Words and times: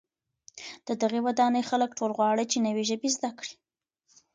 د 0.87 0.89
دغي 1.01 1.19
ودانۍ 1.27 1.63
خلک 1.69 1.89
ټول 1.99 2.11
غواړي 2.17 2.45
چي 2.51 2.57
نوې 2.67 2.83
ژبې 2.89 3.09
زده 3.15 3.29
کړي. 3.39 3.55